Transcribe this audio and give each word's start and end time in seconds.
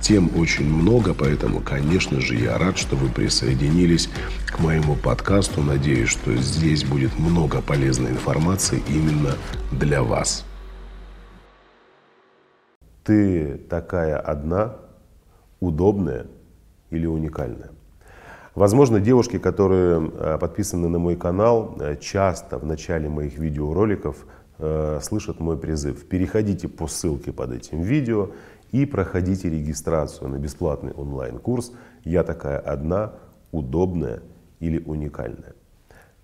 Тем 0.00 0.30
очень 0.36 0.64
много, 0.64 1.12
поэтому, 1.12 1.60
конечно 1.60 2.20
же, 2.20 2.34
я 2.34 2.56
рад, 2.56 2.78
что 2.78 2.96
вы 2.96 3.10
присоединились 3.10 4.08
к 4.46 4.58
моему 4.58 4.96
подкасту. 4.96 5.62
Надеюсь, 5.62 6.08
что 6.08 6.34
здесь 6.36 6.84
будет 6.84 7.18
много 7.18 7.60
полезной 7.60 8.12
информации 8.12 8.82
именно 8.88 9.36
для 9.70 10.02
вас. 10.02 10.46
Ты 13.04 13.58
такая 13.68 14.18
одна, 14.18 14.76
удобная 15.60 16.26
или 16.90 17.06
уникальная? 17.06 17.70
Возможно, 18.54 19.00
девушки, 19.00 19.38
которые 19.38 20.10
э, 20.12 20.38
подписаны 20.40 20.88
на 20.88 20.98
мой 20.98 21.16
канал, 21.16 21.76
э, 21.78 21.96
часто 21.96 22.58
в 22.58 22.66
начале 22.66 23.08
моих 23.08 23.38
видеороликов 23.38 24.26
э, 24.58 24.98
слышат 25.02 25.40
мой 25.40 25.56
призыв. 25.56 26.06
Переходите 26.08 26.68
по 26.68 26.86
ссылке 26.88 27.32
под 27.32 27.52
этим 27.52 27.82
видео 27.82 28.30
и 28.72 28.86
проходите 28.86 29.48
регистрацию 29.50 30.28
на 30.28 30.36
бесплатный 30.36 30.92
онлайн-курс 30.92 31.72
«Я 32.04 32.22
такая 32.22 32.58
одна, 32.58 33.14
удобная 33.52 34.22
или 34.60 34.78
уникальная». 34.78 35.54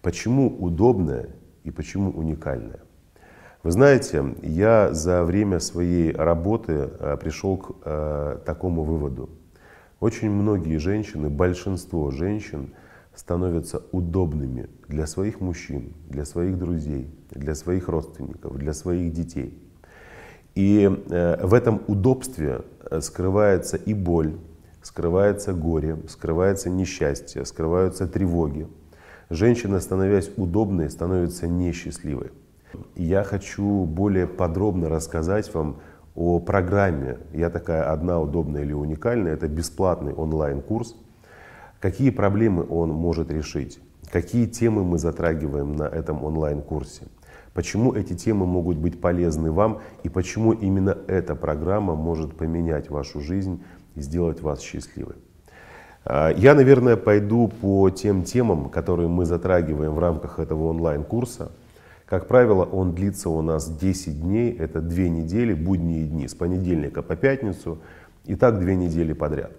Почему 0.03 0.49
удобная 0.49 1.31
и 1.65 1.71
почему 1.71 2.11
уникальная? 2.11 2.81
Вы 3.63 3.73
знаете, 3.73 4.37
я 4.43 4.95
за 4.95 5.25
время 5.25 5.59
своей 5.59 6.13
работы 6.13 6.73
э, 6.73 7.17
пришел 7.21 7.57
к 7.57 7.73
э, 7.85 8.39
такому 8.47 8.85
выводу. 8.85 9.29
Очень 9.99 10.31
многие 10.31 10.77
женщины, 10.77 11.29
большинство 11.29 12.13
женщин 12.13 12.75
становятся 13.13 13.83
удобными 13.91 14.69
для 14.87 15.09
своих 15.09 15.41
мужчин, 15.41 15.95
для 16.09 16.25
своих 16.25 16.59
друзей, 16.59 17.11
для 17.31 17.57
своих 17.57 17.89
родственников, 17.89 18.57
для 18.57 18.73
своих 18.73 19.13
детей. 19.13 19.59
И 20.57 20.91
э, 21.11 21.47
в 21.47 21.53
этом 21.53 21.83
удобстве 21.87 22.63
скрывается 23.01 23.77
и 23.77 23.93
боль, 23.93 24.37
скрывается 24.83 25.53
горе, 25.53 25.99
скрывается 26.09 26.71
несчастье, 26.71 27.45
скрываются 27.45 28.09
тревоги. 28.09 28.67
Женщина, 29.29 29.81
становясь 29.81 30.31
удобной, 30.37 30.89
становится 30.89 31.47
несчастливой. 31.47 32.31
Я 32.95 33.23
хочу 33.23 33.85
более 33.85 34.27
подробно 34.27 34.89
рассказать 34.89 35.53
вам 35.53 35.81
о 36.15 36.41
программе 36.41 37.19
«Я 37.35 37.51
такая 37.51 37.93
одна, 37.93 38.19
удобная 38.19 38.63
или 38.63 38.73
уникальная». 38.73 39.35
Это 39.35 39.49
бесплатный 39.49 40.15
онлайн-курс. 40.15 40.97
Какие 41.81 42.09
проблемы 42.09 42.67
он 42.67 42.91
может 42.91 43.31
решить? 43.31 43.79
Какие 44.11 44.47
темы 44.47 44.85
мы 44.85 44.99
затрагиваем 44.99 45.77
на 45.77 45.85
этом 45.85 46.25
онлайн-курсе? 46.25 47.03
Почему 47.57 47.95
эти 47.95 48.13
темы 48.13 48.47
могут 48.47 48.77
быть 48.77 49.01
полезны 49.01 49.51
вам 49.51 49.81
и 50.05 50.09
почему 50.09 50.53
именно 50.53 50.97
эта 51.09 51.35
программа 51.35 51.97
может 51.97 52.37
поменять 52.37 52.91
вашу 52.91 53.21
жизнь 53.21 53.65
и 53.95 54.01
сделать 54.03 54.43
вас 54.43 54.61
счастливой? 54.61 55.17
А, 56.05 56.31
я, 56.37 56.55
наверное, 56.55 56.97
пойду 56.97 57.49
по 57.49 57.91
тем 57.91 58.23
темам, 58.25 58.69
которые 58.69 59.09
мы 59.09 59.25
затрагиваем 59.25 59.95
в 59.95 59.99
рамках 59.99 60.39
этого 60.39 60.69
онлайн-курса– 60.69 61.51
как 62.07 62.29
правило, 62.29 62.65
он 62.65 62.95
длится 62.95 63.29
у 63.31 63.43
нас 63.43 63.69
10 63.69 64.23
дней, 64.23 64.53
это 64.53 64.81
2 64.81 65.09
недели, 65.09 65.53
будние 65.55 66.05
дни, 66.05 66.29
с 66.29 66.37
понедельника 66.37 67.03
по 67.03 67.17
пятницу, 67.17 67.79
и 68.27 68.37
так 68.37 68.61
2 68.61 68.75
недели 68.75 69.13
подряд. 69.13 69.51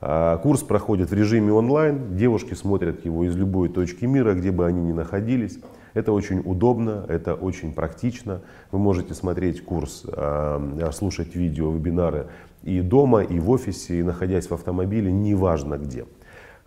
А, 0.00 0.38
курс 0.38 0.62
проходит 0.62 1.10
в 1.10 1.14
режиме 1.14 1.52
онлайн, 1.52 2.16
девушки 2.16 2.54
смотрят 2.54 3.04
его 3.04 3.24
из 3.24 3.36
любой 3.36 3.68
точки 3.68 4.04
мира, 4.04 4.34
где 4.34 4.50
бы 4.50 4.66
они 4.66 4.80
ни 4.80 4.92
находились. 4.92 5.58
Это 5.94 6.12
очень 6.12 6.40
удобно, 6.44 7.04
это 7.08 7.34
очень 7.34 7.72
практично. 7.72 8.42
Вы 8.70 8.78
можете 8.78 9.14
смотреть 9.14 9.64
курс, 9.64 10.04
а, 10.06 10.90
слушать 10.92 11.34
видео, 11.34 11.70
вебинары 11.72 12.28
и 12.62 12.80
дома, 12.80 13.22
и 13.22 13.38
в 13.38 13.50
офисе, 13.50 14.00
и 14.00 14.02
находясь 14.02 14.48
в 14.48 14.54
автомобиле, 14.54 15.10
неважно 15.10 15.78
где. 15.78 16.06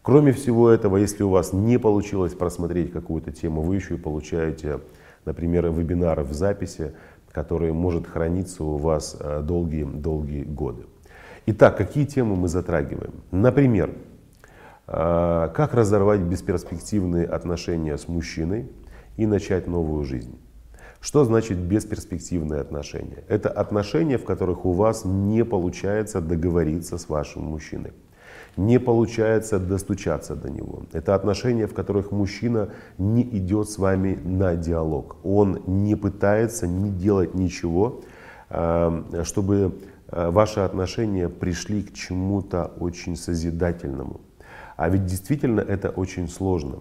Кроме 0.02 0.34
всего 0.34 0.70
этого, 0.70 0.98
если 0.98 1.24
у 1.24 1.30
вас 1.30 1.54
не 1.54 1.78
получилось 1.78 2.34
просмотреть 2.34 2.92
какую-то 2.92 3.32
тему, 3.32 3.62
вы 3.62 3.76
еще 3.76 3.96
и 3.96 3.98
получаете 3.98 4.80
например, 5.26 5.72
вебинаров 5.72 6.30
в 6.30 6.34
записи, 6.34 6.94
которые 7.32 7.74
может 7.74 8.08
храниться 8.08 8.64
у 8.64 8.78
вас 8.78 9.18
долгие-долгие 9.44 10.44
э, 10.44 10.46
годы. 10.46 10.84
Итак, 11.48 11.78
какие 11.78 12.06
темы 12.06 12.36
мы 12.36 12.48
затрагиваем? 12.48 13.14
Например, 13.32 13.92
э, 14.88 15.50
как 15.54 15.74
разорвать 15.74 16.20
бесперспективные 16.22 17.26
отношения 17.26 17.98
с 17.98 18.08
мужчиной 18.08 18.70
и 19.18 19.26
начать 19.26 19.68
новую 19.68 20.04
жизнь. 20.04 20.40
Что 21.00 21.26
значит 21.26 21.58
бесперспективные 21.58 22.62
отношения? 22.62 23.24
Это 23.28 23.50
отношения, 23.50 24.20
в 24.20 24.24
которых 24.24 24.66
у 24.66 24.74
вас 24.74 25.04
не 25.04 25.44
получается 25.44 26.22
договориться 26.22 27.00
с 27.00 27.10
вашим 27.10 27.44
мужчиной 27.44 27.94
не 28.58 28.80
получается 28.80 29.60
достучаться 29.60 30.36
до 30.36 30.50
него. 30.50 30.84
Это 30.92 31.16
отношения, 31.16 31.68
в 31.68 31.74
которых 31.74 32.12
мужчина 32.12 32.70
не 32.98 33.24
идет 33.24 33.70
с 33.70 33.78
вами 33.78 34.20
на 34.24 34.56
диалог. 34.56 35.16
Он 35.24 35.62
не 35.68 35.96
пытается 35.96 36.68
не 36.68 36.90
делать 36.90 37.34
ничего, 37.34 38.02
а, 38.50 39.24
чтобы 39.24 39.74
ваши 40.12 40.60
отношения 40.60 41.30
пришли 41.30 41.84
к 41.84 41.94
чему-то 41.94 42.72
очень 42.80 43.16
созидательному. 43.16 44.22
А 44.78 44.90
ведь 44.90 45.06
действительно 45.06 45.62
это 45.62 45.90
очень 45.90 46.28
сложно. 46.28 46.80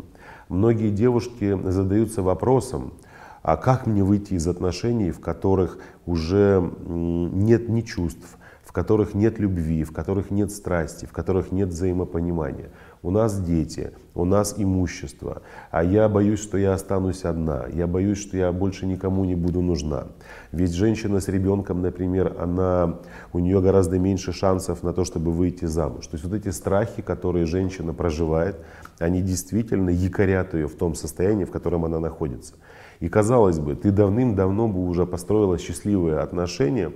Многие 0.49 0.91
девушки 0.91 1.59
задаются 1.71 2.23
вопросом, 2.23 2.95
а 3.43 3.57
как 3.57 3.87
мне 3.87 4.03
выйти 4.03 4.35
из 4.35 4.47
отношений, 4.47 5.11
в 5.11 5.21
которых 5.21 5.79
уже 6.07 6.63
нет 6.87 7.69
ни 7.69 7.83
чувств, 7.83 8.37
в 8.65 8.73
которых 8.73 9.15
нет 9.15 9.39
любви, 9.39 9.85
в 9.85 9.93
которых 9.93 10.31
нет 10.31 10.51
страсти, 10.51 11.05
в 11.05 11.13
которых 11.13 11.51
нет 11.51 11.69
взаимопонимания. 11.71 12.71
У 13.03 13.11
нас 13.11 13.41
дети, 13.41 13.93
у 14.15 14.27
нас 14.27 14.57
имущество, 14.59 15.41
а 15.71 15.83
я 15.83 16.07
боюсь, 16.07 16.43
что 16.43 16.59
я 16.59 16.75
останусь 16.75 17.25
одна, 17.25 17.65
я 17.73 17.87
боюсь, 17.87 18.19
что 18.19 18.37
я 18.37 18.53
больше 18.53 18.85
никому 18.87 19.25
не 19.25 19.35
буду 19.35 19.63
нужна. 19.63 20.09
Ведь 20.53 20.75
женщина 20.75 21.21
с 21.21 21.29
ребенком, 21.29 21.81
например, 21.81 22.37
она, 22.39 22.99
у 23.33 23.39
нее 23.39 23.63
гораздо 23.63 23.99
меньше 23.99 24.33
шансов 24.33 24.83
на 24.83 24.93
то, 24.93 25.07
чтобы 25.07 25.33
выйти 25.33 25.65
замуж. 25.65 26.09
То 26.09 26.17
есть 26.17 26.27
вот 26.27 26.35
эти 26.35 26.51
страхи, 26.51 27.01
которые 27.01 27.47
женщина 27.47 27.95
проживает, 27.95 28.57
они 28.99 29.23
действительно 29.23 29.89
якорят 29.89 30.53
ее 30.53 30.69
в 30.69 30.75
том 30.75 30.95
состоянии, 30.95 31.47
в 31.47 31.51
котором 31.51 31.87
она 31.87 32.01
находится. 32.01 32.57
И 33.01 33.09
казалось 33.09 33.59
бы, 33.59 33.77
ты 33.77 33.93
давным-давно 33.93 34.69
бы 34.69 34.87
уже 34.87 35.07
построила 35.07 35.57
счастливые 35.57 36.19
отношения, 36.19 36.93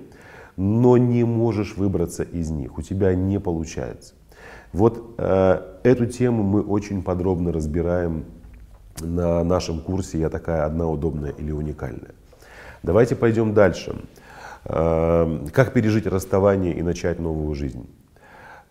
но 0.55 0.97
не 0.97 1.23
можешь 1.23 1.77
выбраться 1.77 2.21
из 2.21 2.51
них, 2.51 2.77
у 2.77 2.83
тебя 2.83 3.15
не 3.15 3.39
получается. 3.39 4.13
Вот 4.75 5.15
э, 5.17 5.61
эту 5.83 6.05
тему 6.05 6.43
мы 6.43 6.61
очень 6.61 7.01
подробно 7.01 7.53
разбираем 7.53 8.25
на 8.99 9.41
нашем 9.45 9.79
курсе 9.79 10.19
«Я 10.19 10.29
такая 10.29 10.65
одна 10.65 10.85
удобная 10.89 11.31
или 11.31 11.53
уникальная». 11.53 12.13
Давайте 12.83 13.15
пойдем 13.15 13.53
дальше. 13.53 13.95
Э, 14.65 15.45
как 15.53 15.71
пережить 15.71 16.07
расставание 16.07 16.73
и 16.73 16.81
начать 16.81 17.19
новую 17.19 17.55
жизнь? 17.55 17.89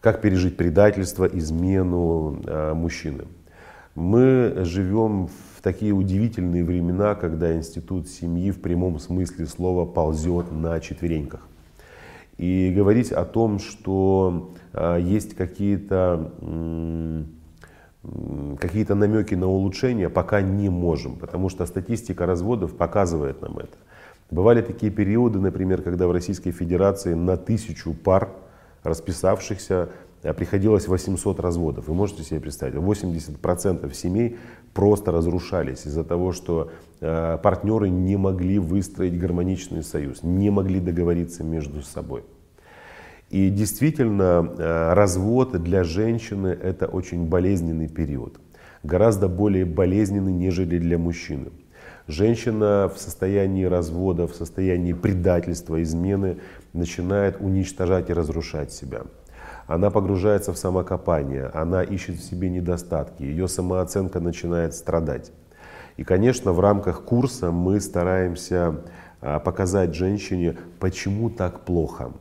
Как 0.02 0.20
пережить 0.20 0.58
предательство, 0.58 1.24
измену 1.24 2.38
э, 2.44 2.74
мужчины? 2.74 3.24
Мы 3.94 4.56
живем 4.58 5.28
в 5.28 5.62
такие 5.62 5.92
удивительные 5.92 6.64
времена, 6.64 7.14
когда 7.14 7.56
институт 7.56 8.08
семьи 8.10 8.50
в 8.50 8.60
прямом 8.60 8.98
смысле 8.98 9.46
слова 9.46 9.86
ползет 9.86 10.52
на 10.52 10.78
четвереньках. 10.80 11.48
И 12.36 12.72
говорить 12.74 13.12
о 13.12 13.24
том, 13.24 13.58
что 13.58 14.52
э, 14.72 14.98
есть 15.00 15.34
какие-то 15.34 16.32
какие-то 18.60 18.94
намеки 18.94 19.34
на 19.34 19.46
улучшение, 19.46 20.10
пока 20.10 20.42
не 20.42 20.68
можем, 20.68 21.16
потому 21.16 21.48
что 21.48 21.64
статистика 21.64 22.26
разводов 22.26 22.76
показывает 22.76 23.40
нам 23.40 23.58
это. 23.58 23.78
Бывали 24.30 24.60
такие 24.62 24.92
периоды, 24.92 25.38
например, 25.38 25.80
когда 25.80 26.06
в 26.06 26.12
Российской 26.12 26.50
Федерации 26.50 27.14
на 27.14 27.36
тысячу 27.36 27.94
пар 27.94 28.30
расписавшихся 28.82 29.88
приходилось 30.32 30.88
800 30.88 31.38
разводов. 31.40 31.88
Вы 31.88 31.94
можете 31.94 32.22
себе 32.22 32.40
представить, 32.40 32.74
80% 32.76 33.92
семей 33.92 34.38
просто 34.72 35.12
разрушались 35.12 35.86
из-за 35.86 36.02
того, 36.02 36.32
что 36.32 36.70
э, 37.00 37.38
партнеры 37.42 37.90
не 37.90 38.16
могли 38.16 38.58
выстроить 38.58 39.18
гармоничный 39.18 39.82
союз, 39.82 40.22
не 40.22 40.50
могли 40.50 40.80
договориться 40.80 41.44
между 41.44 41.82
собой. 41.82 42.22
И 43.28 43.50
действительно, 43.50 44.50
э, 44.56 44.92
развод 44.94 45.62
для 45.62 45.84
женщины 45.84 46.48
это 46.48 46.86
очень 46.86 47.26
болезненный 47.26 47.88
период, 47.88 48.40
гораздо 48.82 49.28
более 49.28 49.66
болезненный, 49.66 50.32
нежели 50.32 50.78
для 50.78 50.96
мужчины. 50.96 51.50
Женщина 52.06 52.90
в 52.94 52.98
состоянии 52.98 53.64
развода, 53.64 54.26
в 54.26 54.34
состоянии 54.34 54.94
предательства, 54.94 55.82
измены 55.82 56.38
начинает 56.72 57.40
уничтожать 57.40 58.08
и 58.10 58.14
разрушать 58.14 58.72
себя 58.72 59.02
она 59.66 59.90
погружается 59.90 60.52
в 60.52 60.58
самокопание, 60.58 61.46
она 61.54 61.82
ищет 61.82 62.16
в 62.16 62.24
себе 62.24 62.50
недостатки, 62.50 63.22
ее 63.22 63.48
самооценка 63.48 64.20
начинает 64.20 64.74
страдать. 64.74 65.32
И, 65.96 66.04
конечно, 66.04 66.52
в 66.52 66.60
рамках 66.60 67.04
курса 67.04 67.50
мы 67.50 67.80
стараемся 67.80 68.80
а, 69.20 69.38
показать 69.38 69.94
женщине, 69.94 70.56
почему 70.80 71.30
так 71.30 71.60
плохо, 71.60 72.12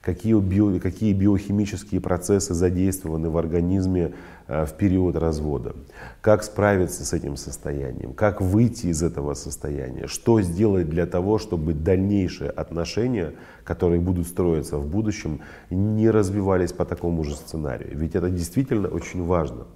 какие, 0.00 0.38
био, 0.38 0.78
какие 0.80 1.12
биохимические 1.12 2.00
процессы 2.00 2.54
задействованы 2.54 3.30
в 3.30 3.38
организме 3.38 4.14
в 4.50 4.72
период 4.76 5.16
развода, 5.16 5.74
как 6.20 6.42
справиться 6.42 7.04
с 7.04 7.12
этим 7.12 7.36
состоянием, 7.36 8.12
как 8.12 8.40
выйти 8.40 8.86
из 8.86 9.02
этого 9.02 9.34
состояния, 9.34 10.06
что 10.06 10.40
сделать 10.42 10.88
для 10.88 11.06
того, 11.06 11.38
чтобы 11.38 11.72
дальнейшие 11.72 12.50
отношения, 12.50 13.34
которые 13.64 14.00
будут 14.00 14.26
строиться 14.26 14.78
в 14.78 14.86
будущем, 14.86 15.40
не 15.70 16.10
развивались 16.10 16.72
по 16.72 16.84
такому 16.84 17.22
же 17.22 17.36
сценарию. 17.36 17.90
Ведь 17.92 18.14
это 18.14 18.28
действительно 18.28 18.88
очень 18.88 19.24
важно. 19.24 19.66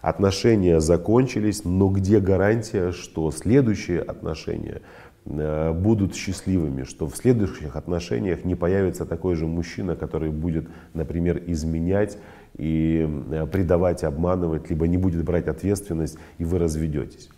Отношения 0.00 0.80
закончились, 0.80 1.64
но 1.64 1.88
где 1.88 2.20
гарантия, 2.20 2.92
что 2.92 3.30
следующие 3.30 4.00
отношения 4.00 4.80
Э, 5.26 5.72
будут 5.72 6.16
счастливыми, 6.16 6.84
что 6.84 7.06
в 7.06 7.14
следующих 7.14 7.76
отношениях 7.76 8.44
не 8.44 8.54
появится 8.54 9.04
такой 9.04 9.34
же 9.34 9.46
мужчина, 9.46 9.94
который 9.94 10.30
будет, 10.30 10.66
например, 10.94 11.42
изменять 11.46 12.16
и 12.56 13.08
э, 13.30 13.46
предавать, 13.46 14.04
обманывать, 14.04 14.70
либо 14.70 14.86
не 14.86 14.96
будет 14.96 15.24
брать 15.24 15.48
ответственность, 15.48 16.18
и 16.38 16.44
вы 16.44 16.58
разведетесь. 16.58 17.30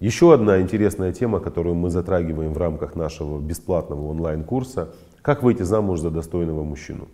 Еще 0.00 0.34
одна 0.34 0.60
интересная 0.60 1.12
тема, 1.12 1.40
которую 1.40 1.76
мы 1.76 1.90
затрагиваем 1.90 2.52
в 2.52 2.58
рамках 2.58 2.94
нашего 2.94 3.40
бесплатного 3.40 4.08
онлайн-курса, 4.08 4.90
как 5.22 5.42
выйти 5.42 5.62
замуж 5.62 6.00
за 6.00 6.10
достойного 6.10 6.64
мужчину. 6.64 7.08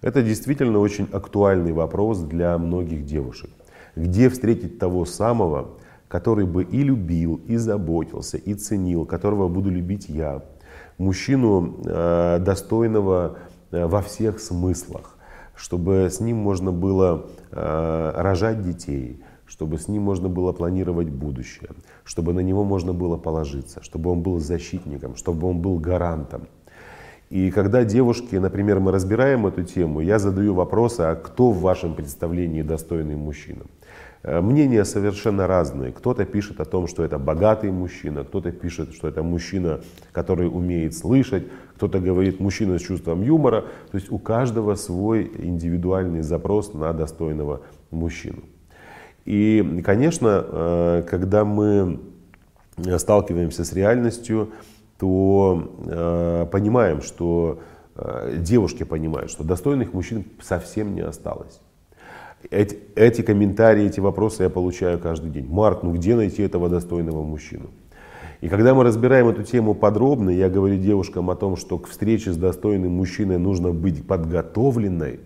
Это 0.00 0.22
действительно 0.22 0.78
очень 0.78 1.08
актуальный 1.12 1.72
вопрос 1.72 2.20
для 2.20 2.56
многих 2.58 3.04
девушек. 3.04 3.50
Где 3.96 4.30
встретить 4.30 4.78
того 4.78 5.04
самого, 5.04 5.78
который 6.08 6.46
бы 6.46 6.64
и 6.64 6.82
любил, 6.82 7.40
и 7.46 7.56
заботился, 7.56 8.36
и 8.36 8.54
ценил, 8.54 9.04
которого 9.04 9.48
буду 9.48 9.70
любить 9.70 10.08
я. 10.08 10.42
Мужчину 10.98 11.80
э, 11.84 12.38
достойного 12.40 13.36
э, 13.70 13.86
во 13.86 14.02
всех 14.02 14.40
смыслах, 14.40 15.16
чтобы 15.62 16.08
с 16.10 16.18
ним 16.18 16.38
можно 16.38 16.72
было 16.72 17.26
э, 17.52 18.12
рожать 18.16 18.62
детей, 18.62 19.22
чтобы 19.46 19.78
с 19.78 19.86
ним 19.86 20.02
можно 20.02 20.28
было 20.28 20.52
планировать 20.52 21.08
будущее, 21.08 21.70
чтобы 22.02 22.32
на 22.32 22.40
него 22.40 22.64
можно 22.64 22.92
было 22.92 23.16
положиться, 23.16 23.80
чтобы 23.80 24.10
он 24.10 24.22
был 24.22 24.40
защитником, 24.40 25.14
чтобы 25.14 25.46
он 25.46 25.60
был 25.60 25.78
гарантом. 25.78 26.48
И 27.30 27.52
когда 27.52 27.84
девушки, 27.84 28.34
например, 28.34 28.80
мы 28.80 28.90
разбираем 28.90 29.46
эту 29.46 29.62
тему, 29.62 30.00
я 30.00 30.18
задаю 30.18 30.52
вопрос, 30.54 30.98
а 30.98 31.14
кто 31.14 31.52
в 31.52 31.60
вашем 31.60 31.94
представлении 31.94 32.62
достойный 32.62 33.14
мужчина? 33.14 33.62
Э, 34.24 34.40
мнения 34.40 34.84
совершенно 34.84 35.46
разные. 35.46 35.92
Кто-то 35.92 36.24
пишет 36.24 36.60
о 36.60 36.64
том, 36.64 36.86
что 36.86 37.02
это 37.02 37.18
богатый 37.18 37.72
мужчина, 37.72 38.24
кто-то 38.24 38.52
пишет, 38.52 38.94
что 38.94 39.08
это 39.08 39.22
мужчина, 39.22 39.80
который 40.12 40.46
умеет 40.46 40.96
слышать, 40.96 41.44
кто-то 41.76 41.98
говорит 41.98 42.38
мужчина 42.38 42.78
с 42.78 42.82
чувством 42.82 43.22
юмора. 43.22 43.62
То 43.90 43.98
есть 43.98 44.12
у 44.12 44.18
каждого 44.18 44.76
свой 44.76 45.30
индивидуальный 45.38 46.22
запрос 46.22 46.72
на 46.72 46.92
достойного 46.92 47.62
мужчину. 47.90 48.44
И, 49.24 49.82
конечно, 49.84 50.44
э, 50.46 51.02
когда 51.08 51.44
мы 51.44 52.00
сталкиваемся 52.98 53.64
с 53.64 53.72
реальностью, 53.72 54.50
то 54.98 55.74
э, 55.84 56.46
понимаем, 56.50 57.02
что 57.02 57.60
девушки 58.34 58.84
понимают, 58.84 59.30
что 59.30 59.44
достойных 59.44 59.92
мужчин 59.92 60.24
совсем 60.40 60.94
не 60.94 61.02
осталось. 61.02 61.60
Эти, 62.50 62.78
эти 62.94 63.22
комментарии, 63.22 63.86
эти 63.86 64.00
вопросы 64.00 64.42
я 64.42 64.50
получаю 64.50 64.98
каждый 64.98 65.30
день. 65.30 65.46
Марк, 65.48 65.82
ну 65.82 65.92
где 65.92 66.16
найти 66.16 66.42
этого 66.42 66.68
достойного 66.68 67.22
мужчину? 67.22 67.70
И 68.40 68.48
когда 68.48 68.74
мы 68.74 68.82
разбираем 68.82 69.28
эту 69.28 69.44
тему 69.44 69.74
подробно, 69.74 70.30
я 70.30 70.50
говорю 70.50 70.76
девушкам 70.76 71.30
о 71.30 71.36
том, 71.36 71.56
что 71.56 71.78
к 71.78 71.86
встрече 71.86 72.32
с 72.32 72.36
достойным 72.36 72.92
мужчиной 72.92 73.38
нужно 73.38 73.70
быть 73.70 74.04
подготовленной, 74.04 75.20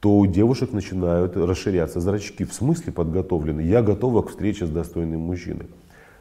то 0.00 0.18
у 0.18 0.26
девушек 0.26 0.72
начинают 0.72 1.36
расширяться 1.36 2.00
зрачки. 2.00 2.44
В 2.44 2.52
смысле 2.52 2.92
подготовлены? 2.92 3.62
Я 3.62 3.80
готова 3.80 4.22
к 4.22 4.28
встрече 4.28 4.66
с 4.66 4.70
достойным 4.70 5.20
мужчиной. 5.20 5.66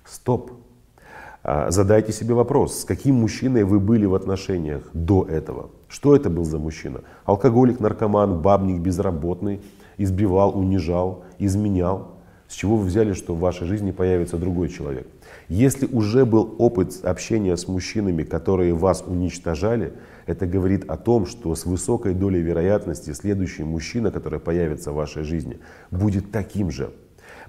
Стоп. 0.05 0.51
А, 1.43 1.71
задайте 1.71 2.13
себе 2.13 2.33
вопрос, 2.33 2.81
с 2.81 2.85
каким 2.85 3.15
мужчиной 3.15 3.63
вы 3.63 3.79
были 3.79 4.05
в 4.05 4.15
отношениях 4.15 4.89
до 4.93 5.25
этого? 5.25 5.69
Что 5.89 6.15
это 6.15 6.29
был 6.29 6.45
за 6.45 6.59
мужчина? 6.59 7.01
Алкоголик, 7.25 7.81
наркоман, 7.81 8.41
бабник, 8.41 8.79
безработный– 8.79 9.59
избивал, 9.99 10.57
унижал, 10.57 11.23
изменял. 11.37 12.15
С 12.47 12.53
чего 12.55 12.77
вы 12.77 12.85
взяли, 12.87 13.13
что 13.13 13.35
в 13.35 13.39
вашей 13.39 13.67
жизни 13.67 13.91
появится 13.91 14.37
другой 14.37 14.69
человек? 14.69 15.07
Если 15.49 15.85
уже 15.85 16.25
был 16.25 16.55
опыт 16.57 16.99
общения 17.03 17.55
с 17.55 17.67
мужчинами, 17.67 18.23
которые 18.23 18.73
вас 18.73 19.03
уничтожали, 19.05 19.93
это 20.25 20.47
говорит 20.47 20.89
о 20.89 20.97
том, 20.97 21.27
что 21.27 21.53
с 21.53 21.65
высокой 21.65 22.15
долей 22.15 22.41
вероятности 22.41 23.13
следующий 23.13 23.63
мужчина, 23.63 24.09
который 24.09 24.39
появится 24.39 24.91
в 24.91 24.95
вашей 24.95 25.23
жизни, 25.23 25.59
будет 25.91 26.31
таким 26.31 26.71
же. 26.71 26.91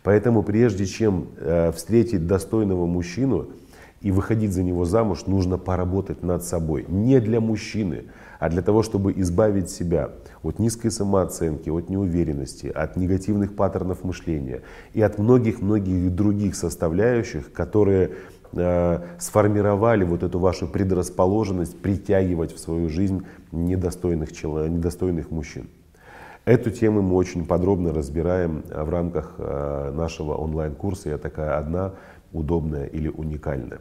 Поэтому 0.02 0.42
прежде 0.42 0.84
чем 0.84 1.28
э, 1.36 1.72
встретить 1.72 2.26
достойного 2.26 2.86
мужчину 2.86 3.48
и 4.00 4.10
выходить 4.10 4.52
за 4.52 4.62
него 4.62 4.84
замуж, 4.84 5.26
нужно 5.26 5.58
поработать 5.58 6.22
над 6.22 6.42
собой. 6.42 6.86
Не 6.88 7.20
для 7.20 7.40
мужчины, 7.40 8.04
а 8.38 8.48
для 8.48 8.62
того, 8.62 8.82
чтобы 8.82 9.12
избавить 9.12 9.70
себя 9.70 10.10
от 10.42 10.58
низкой 10.58 10.90
самооценки, 10.90 11.68
от 11.68 11.90
неуверенности, 11.90 12.68
от 12.68 12.96
негативных 12.96 13.54
паттернов 13.54 14.02
мышления 14.02 14.62
и 14.94 15.02
от 15.02 15.18
многих-многих 15.18 16.14
других 16.14 16.54
составляющих, 16.54 17.52
которые 17.52 18.12
э, 18.52 19.00
сформировали 19.18 20.04
вот 20.04 20.22
эту 20.22 20.38
вашу 20.38 20.66
предрасположенность 20.66 21.78
притягивать 21.78 22.54
в 22.54 22.58
свою 22.58 22.88
жизнь 22.88 23.26
недостойных, 23.52 24.30
недостойных 24.42 25.30
мужчин. 25.30 25.68
Эту 26.46 26.70
тему 26.70 27.02
мы 27.02 27.16
очень 27.16 27.44
подробно 27.44 27.92
разбираем 27.92 28.64
в 28.66 28.88
рамках 28.88 29.34
э, 29.36 29.92
нашего 29.94 30.36
онлайн-курса. 30.36 31.10
Я 31.10 31.18
такая 31.18 31.58
одна, 31.58 31.92
удобная 32.32 32.86
или 32.86 33.08
уникальная. 33.08 33.80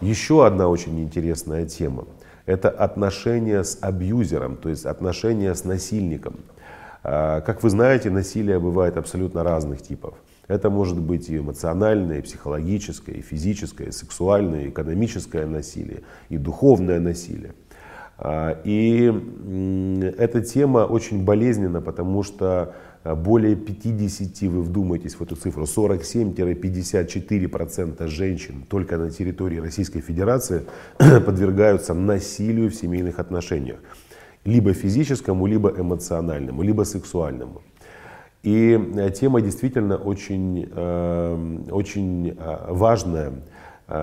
Еще 0.00 0.46
одна 0.46 0.68
очень 0.68 1.00
интересная 1.00 1.66
тема 1.66 2.06
это 2.46 2.70
отношения 2.70 3.62
с 3.62 3.78
абьюзером, 3.80 4.56
то 4.56 4.68
есть 4.68 4.86
отношения 4.86 5.54
с 5.54 5.64
насильником. 5.64 6.36
А, 7.02 7.40
как 7.40 7.62
вы 7.62 7.70
знаете, 7.70 8.08
насилие 8.08 8.58
бывает 8.58 8.96
абсолютно 8.96 9.42
разных 9.42 9.82
типов. 9.82 10.14
Это 10.48 10.70
может 10.70 10.98
быть 10.98 11.28
и 11.28 11.38
эмоциональное, 11.38 12.18
и 12.18 12.22
психологическое, 12.22 13.16
и 13.16 13.20
физическое, 13.20 13.88
и 13.88 13.90
сексуальное, 13.90 14.62
и 14.62 14.68
экономическое 14.68 15.44
насилие, 15.44 16.02
и 16.28 16.38
духовное 16.38 17.00
насилие. 17.00 17.52
А, 18.18 18.56
и 18.64 19.12
эта 20.16 20.40
тема 20.40 20.78
очень 20.86 21.24
болезненна, 21.24 21.80
потому 21.80 22.22
что 22.22 22.74
более 23.14 23.56
50, 23.56 24.50
вы 24.50 24.62
вдумайтесь 24.62 25.14
в 25.14 25.22
эту 25.22 25.36
цифру, 25.36 25.64
47-54% 25.64 28.06
женщин 28.08 28.64
только 28.68 28.98
на 28.98 29.10
территории 29.10 29.58
Российской 29.58 30.00
Федерации 30.00 30.62
подвергаются 30.98 31.94
насилию 31.94 32.70
в 32.70 32.74
семейных 32.74 33.18
отношениях. 33.18 33.78
Либо 34.44 34.72
физическому, 34.72 35.46
либо 35.46 35.70
эмоциональному, 35.70 36.62
либо 36.62 36.84
сексуальному. 36.84 37.62
И 38.46 38.80
э, 38.96 39.10
тема 39.10 39.40
действительно 39.40 39.96
очень, 39.96 40.70
э, 40.72 41.58
очень 41.70 42.28
э, 42.28 42.56
важная. 42.68 43.32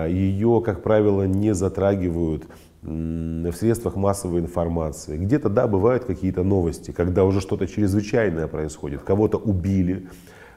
Ее, 0.07 0.61
как 0.65 0.81
правило, 0.81 1.23
не 1.23 1.53
затрагивают 1.53 2.45
в 2.83 3.53
средствах 3.53 3.95
массовой 3.95 4.41
информации. 4.41 5.17
Где-то, 5.17 5.49
да, 5.49 5.67
бывают 5.67 6.03
какие-то 6.05 6.43
новости, 6.43 6.91
когда 6.91 7.23
уже 7.23 7.39
что-то 7.39 7.65
чрезвычайное 7.67 8.47
происходит. 8.47 9.03
Кого-то 9.03 9.37
убили, 9.37 10.09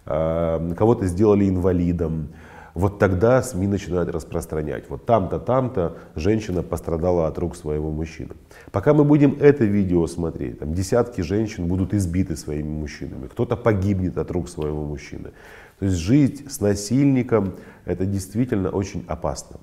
а, 0.05 0.75
кого-то 0.75 1.07
сделали 1.07 1.49
инвалидом, 1.49 2.29
Вот 2.77 2.99
тогда 2.99 3.43
СМИ 3.43 3.69
начинают 3.69 4.11
распространять. 4.11 4.85
Вот 4.91 5.07
там-то, 5.07 5.39
там-то 5.39 5.97
женщина 6.15 6.63
пострадала 6.63 7.27
от 7.27 7.39
рук 7.39 7.57
своего 7.57 7.91
мужчины. 7.91 8.35
Пока 8.71 8.93
мы 8.93 9.05
будем 9.05 9.39
это 9.41 9.65
видео 9.65 10.07
смотреть, 10.07 10.59
там 10.59 10.75
десятки 10.75 11.23
женщин 11.23 11.69
будут 11.69 11.95
избиты 11.95 12.37
своими 12.37 12.69
мужчинами. 12.69 13.29
Кто-то 13.29 13.57
погибнет 13.57 14.19
от 14.19 14.31
рук 14.31 14.51
своего 14.51 14.85
мужчины. 14.85 15.31
То 15.79 15.87
есть 15.87 15.97
жить 15.97 16.53
с 16.53 16.61
насильником 16.61 17.55
это 17.87 18.05
действительно 18.05 18.69
очень 18.69 19.05
опасно. 19.09 19.57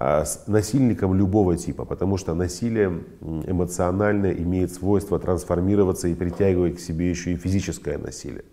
А 0.00 0.24
с 0.24 0.46
насильником 0.46 1.12
любого 1.12 1.56
типа, 1.56 1.84
потому 1.84 2.18
что 2.18 2.32
насилие 2.32 3.02
эмоциональное 3.20 4.32
имеет 4.32 4.72
свойство 4.72 5.18
трансформироваться 5.18 6.06
и 6.06 6.14
притягивать 6.14 6.76
к 6.76 6.80
себе 6.80 7.10
еще 7.10 7.32
и 7.32 7.36
физическое 7.36 7.98
насилие. 7.98 8.44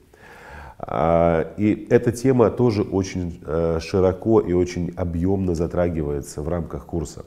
А, 0.80 1.54
и 1.58 1.86
эта 1.92 2.12
тема 2.12 2.50
тоже 2.50 2.82
очень 2.82 3.44
э, 3.46 3.78
широко 3.80 4.40
и 4.40 4.54
очень 4.54 4.92
объемно 4.96 5.54
затрагивается 5.54 6.42
в 6.42 6.50
рамках 6.50 6.88
курса. 6.88 7.26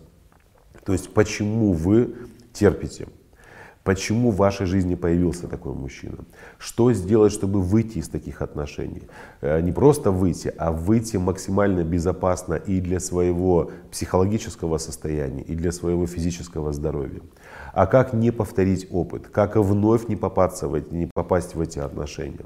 То 0.84 0.92
есть 0.92 1.14
почему 1.14 1.72
вы 1.72 2.16
терпите, 2.52 3.06
почему 3.88 4.30
в 4.30 4.36
вашей 4.36 4.66
жизни 4.66 4.96
появился 4.96 5.48
такой 5.48 5.72
мужчина, 5.72 6.18
что 6.58 6.92
сделать, 6.92 7.32
чтобы 7.32 7.62
выйти 7.62 8.00
из 8.00 8.08
таких 8.10 8.42
отношений. 8.42 9.08
Э, 9.40 9.62
не 9.62 9.72
просто 9.72 10.10
выйти, 10.10 10.52
а 10.58 10.72
выйти 10.72 11.16
максимально 11.16 11.84
безопасно 11.84 12.56
и 12.56 12.82
для 12.82 13.00
своего 13.00 13.70
психологического 13.90 14.76
состояния, 14.76 15.40
и 15.40 15.54
для 15.54 15.72
своего 15.72 16.06
физического 16.06 16.74
здоровья. 16.74 17.22
А 17.72 17.86
как 17.86 18.12
не 18.12 18.30
повторить 18.30 18.86
опыт, 18.90 19.28
как 19.28 19.56
вновь 19.56 20.08
не 20.08 20.16
попасться 20.16 20.68
в 20.68 20.92
не 20.92 21.08
попасть 21.14 21.54
в 21.54 21.60
эти 21.62 21.78
отношения. 21.78 22.44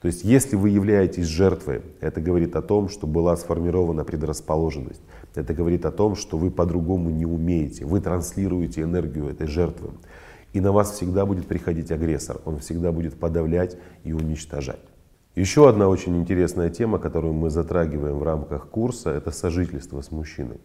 То 0.00 0.08
есть, 0.08 0.24
если 0.24 0.56
вы 0.56 0.70
являетесь 0.70 1.26
жертвой, 1.26 1.82
это 2.00 2.22
говорит 2.22 2.56
о 2.56 2.62
том, 2.62 2.88
что 2.88 3.06
была 3.06 3.36
сформирована 3.36 4.04
предрасположенность. 4.04 5.02
Это 5.34 5.52
говорит 5.52 5.84
о 5.84 5.90
том, 5.90 6.16
что 6.16 6.38
вы 6.38 6.50
по-другому 6.50 7.10
не 7.10 7.26
умеете. 7.26 7.84
Вы 7.84 8.00
транслируете 8.00 8.80
энергию 8.80 9.28
этой 9.28 9.46
жертвы. 9.46 9.90
И 10.52 10.60
на 10.60 10.72
вас 10.72 10.92
всегда 10.92 11.26
будет 11.26 11.46
приходить 11.46 11.90
агрессор. 11.90 12.40
Он 12.44 12.58
всегда 12.58 12.92
будет 12.92 13.18
подавлять 13.18 13.76
и 14.04 14.12
уничтожать. 14.12 14.80
Еще 15.34 15.68
одна 15.68 15.88
очень 15.88 16.16
интересная 16.16 16.68
тема, 16.68 16.98
которую 16.98 17.32
мы 17.32 17.50
затрагиваем 17.50 18.18
в 18.18 18.22
рамках 18.24 18.68
курса, 18.68 19.10
это 19.10 19.30
сожительство 19.30 20.00
с 20.00 20.10
мужчиной. 20.10 20.60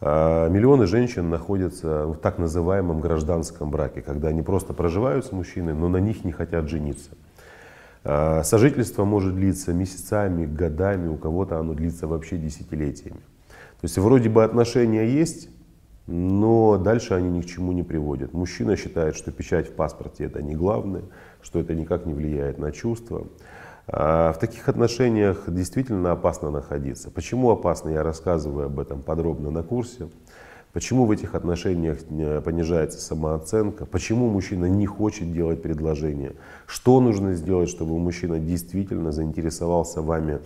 А, 0.00 0.48
миллионы 0.48 0.86
женщин 0.86 1.30
находятся 1.30 2.06
в 2.06 2.16
так 2.16 2.38
называемом 2.38 3.00
гражданском 3.00 3.70
браке, 3.70 4.02
когда 4.02 4.28
они 4.28 4.42
просто 4.42 4.74
проживают 4.74 5.24
с 5.24 5.32
мужчиной, 5.32 5.72
но 5.72 5.88
на 5.88 5.96
них 5.96 6.24
не 6.24 6.32
хотят 6.32 6.68
жениться. 6.68 7.12
А, 8.04 8.42
сожительство 8.42 9.04
может 9.04 9.34
длиться 9.34 9.72
месяцами, 9.72 10.44
годами, 10.44 11.08
у 11.08 11.16
кого-то 11.16 11.58
оно 11.58 11.72
длится 11.72 12.06
вообще 12.06 12.36
десятилетиями. 12.36 13.20
То 13.80 13.84
есть 13.84 13.96
вроде 13.98 14.28
бы 14.28 14.44
отношения 14.44 15.08
есть, 15.08 15.48
но 16.06 16.78
дальше 16.78 17.14
они 17.14 17.30
ни 17.30 17.42
к 17.42 17.46
чему 17.46 17.72
не 17.72 17.82
приводят. 17.82 18.32
Мужчина 18.32 18.76
считает, 18.76 19.16
что 19.16 19.32
печать 19.32 19.68
в 19.68 19.72
паспорте 19.72 20.24
это 20.24 20.42
не 20.42 20.54
главное, 20.54 21.02
что 21.42 21.58
это 21.58 21.74
никак 21.74 22.06
не 22.06 22.14
влияет 22.14 22.58
на 22.58 22.72
чувства. 22.72 23.26
А 23.88 24.32
в 24.32 24.38
таких 24.38 24.68
отношениях 24.68 25.44
действительно 25.46 26.12
опасно 26.12 26.50
находиться. 26.50 27.10
Почему 27.10 27.50
опасно, 27.50 27.90
я 27.90 28.02
рассказываю 28.02 28.66
об 28.66 28.80
этом 28.80 29.02
подробно 29.02 29.50
на 29.50 29.62
курсе. 29.62 30.08
Почему 30.72 31.06
в 31.06 31.10
этих 31.10 31.34
отношениях 31.34 32.00
понижается 32.44 33.00
самооценка? 33.00 33.86
Почему 33.86 34.28
мужчина 34.28 34.66
не 34.66 34.86
хочет 34.86 35.32
делать 35.32 35.62
предложение? 35.62 36.34
Что 36.66 37.00
нужно 37.00 37.34
сделать, 37.34 37.70
чтобы 37.70 37.98
мужчина 37.98 38.38
действительно 38.38 39.10
заинтересовался 39.10 40.02
вами 40.02 40.40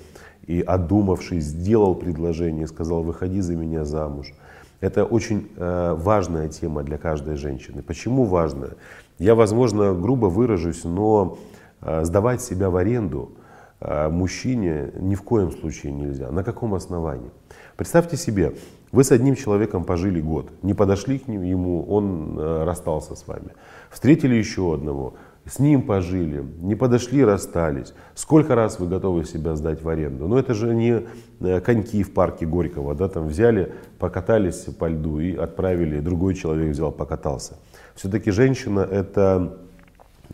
и, 0.46 0.60
одумавшись, 0.60 1.44
сделал 1.44 1.96
предложение 1.96 2.64
и 2.64 2.68
сказал, 2.68 3.02
выходи 3.02 3.40
за 3.40 3.56
меня 3.56 3.84
замуж? 3.84 4.32
Это 4.80 5.04
очень 5.04 5.48
э, 5.56 5.94
важная 5.98 6.48
тема 6.48 6.82
для 6.82 6.96
каждой 6.96 7.36
женщины. 7.36 7.82
Почему 7.82 8.24
важная? 8.24 8.76
Я, 9.18 9.34
возможно, 9.34 9.92
грубо 9.92 10.26
выражусь, 10.26 10.84
но 10.84 11.38
э, 11.82 12.04
сдавать 12.04 12.40
себя 12.40 12.70
в 12.70 12.76
аренду 12.76 13.32
э, 13.80 14.08
мужчине 14.08 14.90
ни 14.98 15.14
в 15.14 15.22
коем 15.22 15.52
случае 15.52 15.92
нельзя. 15.92 16.30
На 16.30 16.42
каком 16.42 16.74
основании? 16.74 17.30
Представьте 17.76 18.16
себе, 18.16 18.54
вы 18.92 19.04
с 19.04 19.12
одним 19.12 19.36
человеком 19.36 19.84
пожили 19.84 20.20
год, 20.20 20.50
не 20.62 20.74
подошли 20.74 21.18
к 21.18 21.28
нему, 21.28 21.84
он 21.84 22.38
э, 22.38 22.64
расстался 22.64 23.14
с 23.14 23.26
вами. 23.28 23.50
Встретили 23.90 24.34
еще 24.34 24.74
одного, 24.74 25.14
с 25.50 25.58
ним 25.58 25.82
пожили, 25.82 26.44
не 26.60 26.76
подошли, 26.76 27.24
расстались. 27.24 27.92
Сколько 28.14 28.54
раз 28.54 28.78
вы 28.78 28.86
готовы 28.86 29.24
себя 29.24 29.56
сдать 29.56 29.82
в 29.82 29.88
аренду? 29.88 30.28
Но 30.28 30.38
это 30.38 30.54
же 30.54 30.74
не 30.74 31.02
э, 31.40 31.60
коньки 31.60 32.04
в 32.04 32.12
парке 32.12 32.46
Горького, 32.46 32.94
да, 32.94 33.08
там 33.08 33.26
взяли, 33.26 33.72
покатались 33.98 34.66
по 34.78 34.88
льду 34.88 35.18
и 35.18 35.34
отправили, 35.34 35.98
другой 35.98 36.34
человек 36.34 36.70
взял, 36.70 36.92
покатался. 36.92 37.54
Все-таки 37.96 38.30
женщина 38.30 38.80
это 38.80 39.58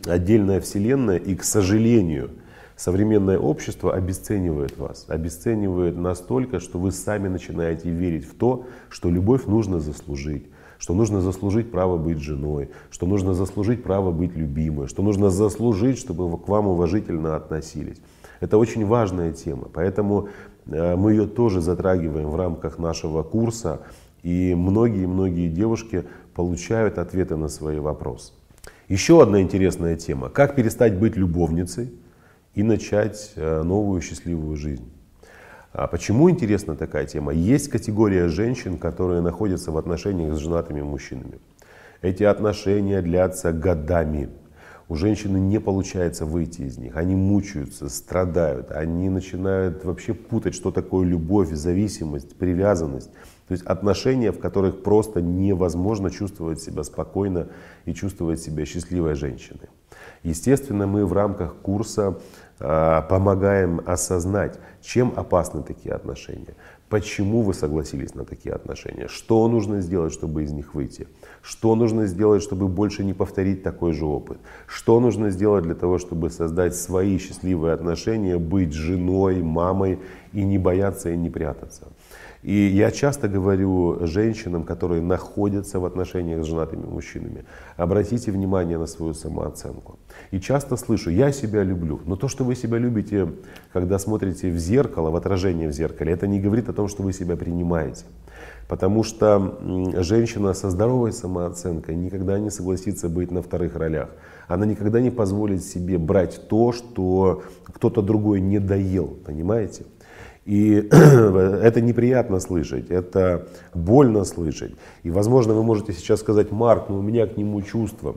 отдельная 0.05 0.61
вселенная, 0.61 1.17
и, 1.17 1.35
к 1.35 1.43
сожалению, 1.43 2.29
Современное 2.77 3.39
общество 3.39 3.95
обесценивает 3.95 4.77
вас, 4.77 5.05
обесценивает 5.07 5.97
настолько, 5.97 6.59
что 6.59 6.77
вы 6.77 6.91
сами 6.91 7.27
начинаете 7.27 7.89
верить 7.89 8.29
в 8.29 8.35
то, 8.35 8.67
что 8.89 9.09
любовь 9.09 9.47
нужно 9.47 9.79
заслужить, 9.79 10.45
что 10.77 10.93
нужно 10.93 11.21
заслужить 11.21 11.71
право 11.71 11.97
быть 11.97 12.19
женой, 12.19 12.69
что 12.89 13.05
нужно 13.05 13.33
заслужить 13.33 13.83
право 13.83 14.11
быть 14.11 14.35
любимой, 14.35 14.87
что 14.87 15.01
нужно 15.01 15.29
заслужить, 15.29 15.97
чтобы 15.97 16.37
к 16.37 16.47
вам 16.47 16.67
уважительно 16.67 17.35
относились. 17.35 17.97
Это 18.39 18.57
очень 18.57 18.85
важная 18.85 19.31
тема, 19.31 19.67
поэтому 19.73 20.29
э, 20.67 20.95
мы 20.95 21.11
ее 21.11 21.25
тоже 21.25 21.61
затрагиваем 21.61 22.29
в 22.29 22.35
рамках 22.35 22.77
нашего 22.77 23.23
курса, 23.23 23.81
и 24.23 24.53
многие-многие 24.55 25.49
девушки 25.49 26.05
получают 26.35 26.97
ответы 26.97 27.35
на 27.35 27.47
свои 27.47 27.79
вопросы. 27.79 28.33
Еще 28.87 29.21
одна 29.21 29.41
интересная 29.41 29.95
тема. 29.95 30.29
Как 30.29 30.55
перестать 30.55 30.97
быть 30.97 31.17
любовницей 31.17 31.91
и 32.53 32.63
начать 32.63 33.33
э, 33.35 33.63
новую 33.63 34.01
счастливую 34.01 34.55
жизнь. 34.55 34.89
А 35.73 35.87
почему 35.87 36.29
интересна 36.29 36.75
такая 36.75 37.05
тема? 37.05 37.33
Есть 37.33 37.69
категория 37.69 38.29
женщин, 38.29 38.77
которые 38.77 39.21
находятся 39.21 39.71
в 39.71 39.77
отношениях 39.77 40.35
с 40.35 40.39
женатыми 40.39 40.81
мужчинами. 40.81 41.39
Эти 42.01 42.23
отношения 42.23 43.01
длятся 43.01 43.51
годами. 43.51 44.29
У 44.89 44.95
женщины 44.95 45.37
не 45.37 45.59
получается 45.59 46.25
выйти 46.25 46.61
из 46.61 46.77
них. 46.77 46.95
Они 46.95 47.13
мучаются, 47.15 47.89
страдают. 47.89 48.71
Они 48.71 49.09
начинают 49.09 49.83
вообще 49.83 50.13
путать, 50.13 50.55
что 50.55 50.71
такое 50.71 51.05
любовь, 51.05 51.51
зависимость, 51.51 52.37
привязанность. 52.37 53.11
То 53.47 53.51
есть 53.53 53.65
отношения, 53.65 54.31
в 54.31 54.39
которых 54.39 54.83
просто 54.83 55.21
невозможно 55.21 56.09
чувствовать 56.09 56.61
себя 56.61 56.83
спокойно 56.83 57.47
и 57.85 57.93
чувствовать 57.93 58.39
себя 58.39 58.65
счастливой 58.65 59.15
женщиной. 59.15 59.69
Естественно, 60.23 60.87
мы 60.87 61.05
в 61.05 61.13
рамках 61.13 61.55
курса 61.55 62.19
помогаем 62.59 63.81
осознать, 63.85 64.59
чем 64.81 65.13
опасны 65.15 65.63
такие 65.63 65.93
отношения, 65.93 66.55
почему 66.89 67.41
вы 67.41 67.53
согласились 67.53 68.15
на 68.15 68.25
такие 68.25 68.55
отношения, 68.55 69.07
что 69.07 69.47
нужно 69.47 69.81
сделать, 69.81 70.13
чтобы 70.13 70.43
из 70.43 70.51
них 70.51 70.73
выйти, 70.73 71.07
что 71.41 71.75
нужно 71.75 72.07
сделать, 72.07 72.41
чтобы 72.41 72.67
больше 72.67 73.03
не 73.03 73.13
повторить 73.13 73.63
такой 73.63 73.93
же 73.93 74.05
опыт, 74.05 74.37
что 74.67 74.99
нужно 74.99 75.29
сделать 75.29 75.63
для 75.63 75.75
того, 75.75 75.97
чтобы 75.97 76.29
создать 76.29 76.75
свои 76.75 77.17
счастливые 77.17 77.73
отношения, 77.73 78.37
быть 78.37 78.73
женой, 78.73 79.43
мамой 79.43 79.99
и 80.33 80.43
не 80.43 80.57
бояться 80.57 81.09
и 81.09 81.17
не 81.17 81.29
прятаться. 81.29 81.87
И 82.43 82.53
я 82.53 82.91
часто 82.91 83.27
говорю 83.27 84.05
женщинам, 84.07 84.63
которые 84.63 85.01
находятся 85.01 85.79
в 85.79 85.85
отношениях 85.85 86.43
с 86.43 86.47
женатыми 86.47 86.85
мужчинами, 86.85 87.45
обратите 87.75 88.31
внимание 88.31 88.77
на 88.77 88.87
свою 88.87 89.13
самооценку. 89.13 89.99
И 90.31 90.39
часто 90.39 90.75
слышу, 90.77 91.09
я 91.09 91.31
себя 91.31 91.63
люблю. 91.63 91.99
Но 92.05 92.15
то, 92.15 92.27
что 92.27 92.43
вы 92.43 92.55
себя 92.55 92.77
любите, 92.77 93.29
когда 93.73 93.99
смотрите 93.99 94.51
в 94.51 94.57
зеркало, 94.57 95.09
в 95.09 95.15
отражение 95.15 95.67
в 95.69 95.71
зеркале, 95.71 96.13
это 96.13 96.27
не 96.27 96.39
говорит 96.39 96.69
о 96.69 96.73
том, 96.73 96.87
что 96.87 97.03
вы 97.03 97.13
себя 97.13 97.35
принимаете. 97.35 98.05
Потому 98.67 99.03
что 99.03 99.57
женщина 99.97 100.53
со 100.53 100.69
здоровой 100.69 101.13
самооценкой 101.13 101.95
никогда 101.95 102.37
не 102.37 102.49
согласится 102.49 103.07
быть 103.07 103.31
на 103.31 103.41
вторых 103.41 103.75
ролях. 103.75 104.09
Она 104.47 104.65
никогда 104.65 104.99
не 104.99 105.11
позволит 105.11 105.63
себе 105.63 105.97
брать 105.97 106.47
то, 106.49 106.73
что 106.73 107.43
кто-то 107.63 108.01
другой 108.01 108.41
не 108.41 108.59
доел, 108.59 109.17
понимаете? 109.25 109.85
И 110.47 110.87
это 110.91 111.81
неприятно 111.81 112.39
слышать, 112.39 112.89
это 112.89 113.47
больно 113.73 114.23
слышать. 114.23 114.73
И, 115.03 115.11
возможно, 115.11 115.53
вы 115.53 115.63
можете 115.63 115.91
сейчас 115.91 116.21
сказать, 116.21 116.51
Марк, 116.51 116.85
ну 116.87 116.99
у 116.99 117.01
меня 117.01 117.27
к 117.27 117.35
нему 117.35 117.61
чувство. 117.61 118.15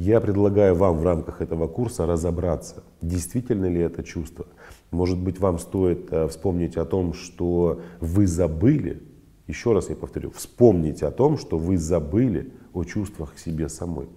Я 0.00 0.22
предлагаю 0.22 0.74
вам 0.74 0.96
в 0.96 1.04
рамках 1.04 1.42
этого 1.42 1.68
курса 1.68 2.06
разобраться, 2.06 2.84
действительно 3.02 3.66
ли 3.66 3.80
это 3.80 4.02
чувство. 4.02 4.46
Может 4.90 5.18
быть, 5.18 5.38
вам 5.38 5.58
стоит 5.58 6.10
э, 6.10 6.26
вспомнить 6.28 6.78
о 6.78 6.86
том, 6.86 7.12
что 7.12 7.82
вы 8.00 8.26
забыли, 8.26 9.02
еще 9.46 9.74
раз 9.74 9.90
я 9.90 9.96
повторю, 9.96 10.30
вспомните 10.30 11.04
о 11.04 11.10
том, 11.10 11.36
что 11.36 11.58
вы 11.58 11.76
забыли 11.76 12.50
о 12.72 12.84
чувствах 12.84 13.34
к 13.34 13.38
себе 13.38 13.68
самой, 13.68 14.08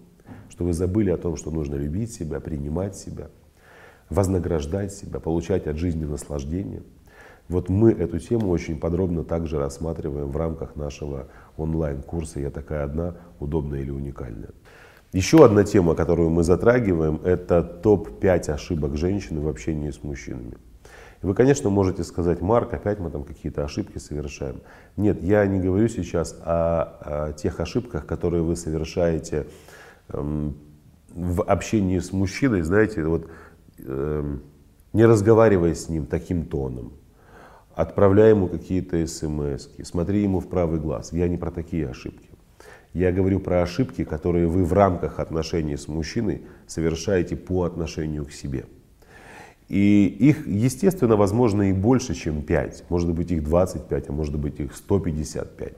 что 0.48 0.64
вы 0.64 0.72
забыли 0.72 1.10
о 1.10 1.18
том, 1.18 1.36
что 1.36 1.52
нужно 1.52 1.76
любить 1.76 2.14
себя, 2.14 2.40
принимать 2.40 2.96
себя, 2.96 3.28
вознаграждать 4.10 4.94
себя, 4.94 5.20
получать 5.20 5.68
от 5.68 5.76
жизни 5.76 6.06
наслаждение– 6.06 6.84
Вот 7.50 7.68
мы 7.68 7.92
эту 7.92 8.20
тему 8.20 8.50
очень 8.50 8.80
подробно 8.80 9.26
также 9.26 9.60
рассматриваем 9.60 10.32
в 10.32 10.38
рамках 10.38 10.78
нашего 10.78 11.28
онлайн-курса 11.58 12.40
«Я 12.40 12.52
такая 12.52 12.86
одна, 12.86 13.18
удобная 13.42 13.82
или 13.82 13.92
уникальная». 13.92 14.52
Еще 15.14 15.46
одна 15.46 15.64
тема, 15.64 15.94
которую 15.94 16.32
мы 16.32 16.44
затрагиваем, 16.44 17.22
это 17.24 17.62
топ-5 17.62 18.50
ошибок 18.50 18.98
женщины 18.98 19.42
в 19.42 19.48
общении 19.48 19.92
с 19.92 20.02
мужчинами. 20.02 20.58
вы, 21.22 21.36
конечно, 21.36 21.70
можете 21.70 22.04
сказать, 22.04 22.42
Марк, 22.42 22.74
опять 22.74 22.98
мы 22.98 23.12
там 23.12 23.24
какие-то 23.24 23.64
ошибки 23.64 24.00
совершаем. 24.00 24.62
Нет, 24.98 25.22
я 25.22 25.46
не 25.46 25.60
говорю 25.60 25.88
сейчас 25.88 26.36
о, 26.44 27.28
о 27.28 27.34
тех 27.34 27.60
ошибках, 27.60 28.08
которые 28.08 28.42
вы 28.42 28.56
совершаете 28.56 29.46
эм, 30.10 30.58
в 31.14 31.44
общении 31.44 32.00
с 32.00 32.12
мужчиной, 32.12 32.64
знаете, 32.64 33.04
вот 33.04 33.28
эм, 33.86 34.42
не 34.94 35.06
разговаривая 35.06 35.76
с 35.76 35.90
ним 35.90 36.08
таким 36.08 36.48
тоном, 36.48 36.92
отправляя 37.76 38.32
ему 38.32 38.48
какие-то 38.48 39.06
смс, 39.06 39.68
смотри 39.84 40.24
ему 40.24 40.40
в 40.40 40.48
правый 40.48 40.80
глаз. 40.80 41.14
Я 41.14 41.28
не 41.28 41.38
про 41.38 41.52
такие 41.52 41.88
ошибки. 41.88 42.33
Я 42.94 43.12
говорю 43.12 43.40
про 43.40 43.64
ошибки, 43.64 44.04
которые 44.04 44.48
вы 44.48 44.64
в 44.64 44.74
рамках 44.74 45.20
отношений 45.20 45.78
с 45.78 45.88
мужчиной 45.88 46.44
совершаете 46.68 47.36
по 47.36 47.64
отношению 47.64 48.26
к 48.26 48.32
себе. 48.32 48.66
И 49.68 50.06
их, 50.06 50.46
естественно, 50.46 51.16
возможно 51.16 51.70
и 51.70 51.74
больше, 51.74 52.14
чем 52.14 52.44
5. 52.44 52.86
Может 52.90 53.12
быть 53.14 53.32
их 53.32 53.44
25, 53.44 54.10
а 54.10 54.12
может 54.12 54.38
быть 54.38 54.60
их 54.60 54.76
155. 54.76 55.74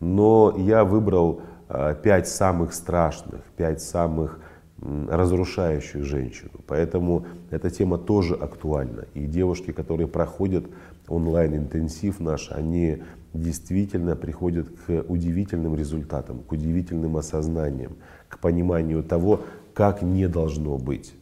Но 0.00 0.54
я 0.56 0.84
выбрал 0.84 1.42
5 1.68 2.06
а, 2.06 2.24
самых 2.24 2.72
страшных, 2.72 3.42
5 3.56 3.82
самых 3.82 4.40
разрушающих 4.80 6.04
женщину. 6.04 6.52
Поэтому 6.66 7.26
эта 7.50 7.70
тема 7.70 7.98
тоже 7.98 8.34
актуальна. 8.34 9.04
И 9.14 9.26
девушки, 9.26 9.72
которые 9.72 10.06
проходят 10.06 10.64
онлайн-интенсив 11.08 12.20
наш, 12.20 12.50
они 12.50 13.02
действительно 13.36 14.16
приходят 14.16 14.68
к 14.68 15.04
удивительным 15.08 15.74
результатам, 15.74 16.40
к 16.40 16.52
удивительным 16.52 17.16
осознаниям, 17.16 17.96
к 18.28 18.38
пониманию 18.38 19.02
того, 19.02 19.40
как 19.74 20.02
не 20.02 20.28
должно 20.28 20.78
быть. 20.78 21.14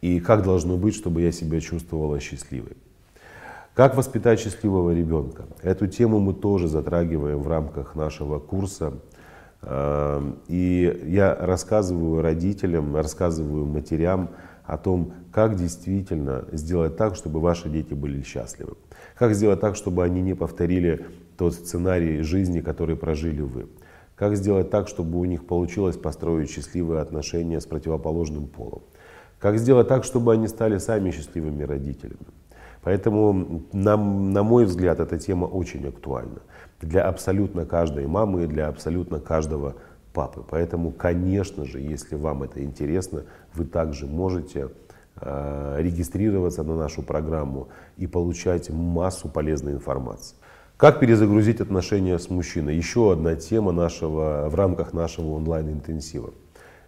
И 0.00 0.20
как 0.20 0.42
должно 0.42 0.76
быть, 0.76 0.94
чтобы 0.94 1.22
я 1.22 1.32
себя 1.32 1.60
чувствовала 1.60 2.20
счастливой. 2.20 2.76
Как 3.74 3.94
воспитать 3.94 4.40
счастливого 4.40 4.94
ребенка? 4.94 5.44
Эту 5.62 5.86
тему 5.86 6.18
мы 6.18 6.32
тоже 6.32 6.66
затрагиваем 6.66 7.40
в 7.40 7.48
рамках 7.48 7.94
нашего 7.94 8.38
курса. 8.38 8.94
Эм, 9.62 10.38
и 10.48 11.02
я 11.06 11.34
рассказываю 11.34 12.22
родителям, 12.22 12.96
рассказываю 12.96 13.66
матерям 13.66 14.30
о 14.64 14.78
том, 14.78 15.12
как 15.30 15.56
действительно 15.56 16.46
сделать 16.52 16.96
так, 16.96 17.16
чтобы 17.16 17.40
ваши 17.40 17.68
дети 17.68 17.92
были 17.92 18.22
счастливы. 18.22 18.76
Как 19.18 19.34
сделать 19.34 19.60
так, 19.60 19.76
чтобы 19.76 20.04
они 20.04 20.22
не 20.22 20.34
повторили 20.34 21.04
тот 21.36 21.54
сценарий 21.54 22.22
жизни, 22.22 22.60
который 22.60 22.96
прожили 22.96 23.42
вы. 23.42 23.68
Как 24.14 24.36
сделать 24.36 24.70
так, 24.70 24.88
чтобы 24.88 25.18
у 25.18 25.24
них 25.24 25.46
получилось 25.46 25.96
построить 25.96 26.50
счастливые 26.50 27.02
отношения 27.02 27.60
с 27.60 27.66
противоположным 27.66 28.46
полом. 28.46 28.82
Как 29.38 29.58
сделать 29.58 29.88
так, 29.88 30.04
чтобы 30.04 30.32
они 30.32 30.48
стали 30.48 30.78
сами 30.78 31.10
счастливыми 31.10 31.62
родителями. 31.64 32.26
Поэтому, 32.82 33.62
на, 33.72 33.96
на 33.96 34.42
мой 34.42 34.64
взгляд, 34.64 35.00
эта 35.00 35.18
тема 35.18 35.46
очень 35.46 35.86
актуальна 35.86 36.40
для 36.80 37.06
абсолютно 37.08 37.66
каждой 37.66 38.06
мамы 38.06 38.44
и 38.44 38.46
для 38.46 38.68
абсолютно 38.68 39.18
каждого 39.18 39.74
папы. 40.12 40.44
Поэтому, 40.48 40.92
конечно 40.92 41.64
же, 41.64 41.80
если 41.80 42.16
вам 42.16 42.44
это 42.44 42.62
интересно, 42.62 43.24
вы 43.54 43.64
также 43.64 44.06
можете 44.06 44.70
э, 45.20 45.76
регистрироваться 45.80 46.62
на 46.62 46.76
нашу 46.76 47.02
программу 47.02 47.68
и 47.96 48.06
получать 48.06 48.70
массу 48.70 49.28
полезной 49.28 49.72
информации. 49.72 50.36
Как 50.76 51.00
перезагрузить 51.00 51.62
отношения 51.62 52.18
с 52.18 52.28
мужчиной? 52.28 52.76
Еще 52.76 53.10
одна 53.10 53.34
тема 53.34 53.72
нашего, 53.72 54.46
в 54.50 54.54
рамках 54.54 54.92
нашего 54.92 55.30
онлайн-интенсива. 55.30 56.34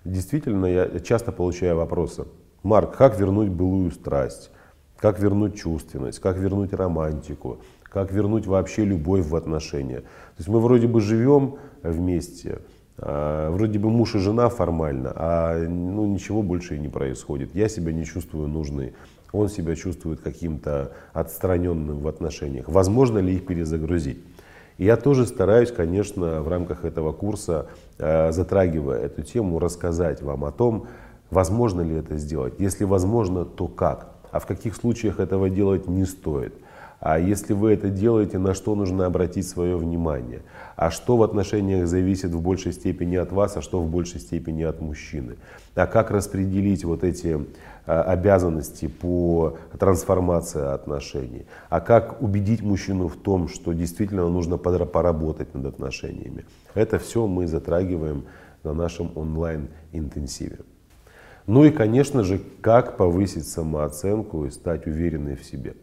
Действительно, 0.05 0.67
я 0.67 1.01
часто 1.01 1.33
получаю 1.33 1.77
вопросы. 1.77 2.27
Марк, 2.63 2.95
как 2.95 3.19
вернуть 3.19 3.49
былую 3.49 3.91
страсть? 3.93 4.51
Как 4.99 5.19
вернуть 5.19 5.57
чувственность? 5.57 6.19
Как 6.19 6.37
вернуть 6.37 6.75
романтику? 6.75 7.61
Как 7.83 8.13
вернуть 8.13 8.47
вообще 8.47 8.85
любовь 8.85 9.27
в 9.27 9.35
отношения? 9.35 10.01
То 10.01 10.37
есть 10.37 10.49
мы 10.49 10.61
вроде 10.61 10.87
бы 10.87 11.01
живем 11.01 11.57
вместе, 11.83 12.59
а, 12.99 13.51
вроде 13.51 13.79
бы 13.79 13.89
муж 13.89 14.17
и 14.17 14.19
жена 14.19 14.51
формально, 14.51 15.15
а 15.17 15.67
ну, 15.67 16.05
ничего 16.05 16.43
больше 16.43 16.77
и 16.77 16.79
не 16.79 16.89
происходит. 16.89 17.55
Я 17.55 17.71
себя 17.71 17.95
не 17.95 18.05
чувствую 18.05 18.49
нужной 18.49 18.93
он 19.33 19.49
себя 19.49 19.75
чувствует 19.75 20.21
каким-то 20.21 20.93
отстраненным 21.13 22.01
в 22.01 22.09
отношениях. 22.09 22.69
Возможно 22.69 23.19
ли 23.19 23.35
их 23.35 23.47
перезагрузить? 23.47 24.19
Я 24.79 24.97
тоже 24.97 25.27
стараюсь, 25.27 25.73
конечно, 25.73 26.41
в 26.41 26.49
рамках 26.49 26.85
этого 26.85 27.13
курса, 27.13 27.67
э, 27.99 28.31
затрагивая 28.31 29.01
эту 29.01 29.23
тему, 29.23 29.59
рассказать 29.59 30.23
вам 30.23 30.45
о 30.45 30.53
том, 30.53 30.87
возможно 31.31 31.81
ли 31.81 31.97
это 31.97 32.17
сделать. 32.17 32.55
Если 32.59 32.85
возможно, 32.85 33.45
то 33.45 33.67
как? 33.67 34.15
А 34.31 34.39
в 34.39 34.47
каких 34.47 34.77
случаях 34.77 35.19
этого 35.19 35.51
делать 35.51 35.89
не 35.89 36.05
стоит? 36.05 36.55
А 37.01 37.19
если 37.19 37.53
вы 37.53 37.73
это 37.73 37.91
делаете, 37.91 38.39
на 38.39 38.55
что 38.55 38.75
нужно 38.75 39.07
обратить 39.07 39.49
свое 39.49 39.77
внимание? 39.77 40.43
А 40.75 40.91
что 40.91 41.17
в 41.17 41.23
отношениях 41.23 41.87
зависит 41.87 42.33
в 42.33 42.41
большей 42.41 42.73
степени 42.73 43.17
от 43.17 43.31
вас, 43.31 43.57
а 43.57 43.63
что 43.63 43.81
в 43.81 43.89
большей 43.89 44.21
степени 44.21 44.63
от 44.63 44.81
мужчины? 44.81 45.37
А 45.77 45.87
как 45.87 46.11
распределить 46.11 46.85
вот 46.85 47.05
эти 47.05 47.47
обязанности 47.89 48.87
по 48.87 49.57
трансформации 49.79 50.75
отношений, 50.75 51.47
а 51.71 51.81
как 51.81 52.21
убедить 52.21 52.63
мужчину 52.63 53.09
в 53.09 53.17
том, 53.17 53.49
что 53.49 53.73
действительно 53.73 54.29
нужно 54.29 54.59
поработать 54.59 55.55
над 55.55 55.67
отношениями. 55.67 56.45
Это 56.75 56.99
все 56.99 57.27
мы 57.27 57.47
затрагиваем 57.47 58.25
на 58.63 58.75
нашем 58.75 59.13
онлайн-интенсиве. 59.15 60.59
Ну 61.47 61.65
и, 61.65 61.71
конечно 61.71 62.25
же, 62.25 62.43
как 62.61 62.99
повысить 62.99 63.49
самооценку 63.49 64.45
и 64.45 64.51
стать 64.51 64.87
уверенной 64.87 65.35
в 65.35 65.45
себе. 65.45 65.75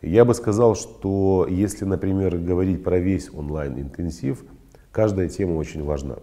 Я 0.00 0.24
бы 0.24 0.34
сказал, 0.34 0.76
что 0.76 1.46
если, 1.50 1.84
например, 1.84 2.36
говорить 2.36 2.84
про 2.84 2.98
весь 2.98 3.28
онлайн-интенсив, 3.32 4.44
каждая 4.92 5.28
тема 5.28 5.56
очень 5.56 5.82
важна. 5.82 6.18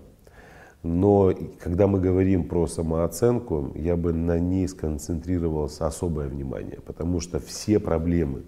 Но 0.83 1.33
когда 1.59 1.85
мы 1.85 1.99
говорим 1.99 2.45
про 2.45 2.65
самооценку, 2.65 3.71
я 3.75 3.95
бы 3.95 4.13
на 4.13 4.39
ней 4.39 4.67
сконцентрировался 4.67 5.85
особое 5.85 6.27
внимание, 6.27 6.79
потому 6.85 7.19
что 7.19 7.39
все 7.39 7.79
проблемы, 7.79 8.43